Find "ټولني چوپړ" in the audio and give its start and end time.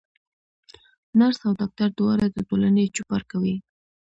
2.49-3.21